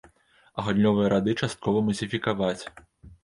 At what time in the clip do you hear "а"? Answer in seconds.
0.57-0.63